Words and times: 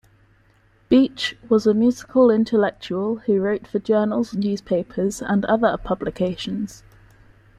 Beach 0.89 1.37
was 1.47 1.67
a 1.67 1.75
musical 1.75 2.31
intellectual 2.31 3.17
who 3.17 3.39
wrote 3.39 3.67
for 3.67 3.77
journals, 3.77 4.33
newspapers, 4.33 5.21
and 5.21 5.45
other 5.45 5.77
publications. 5.77 6.81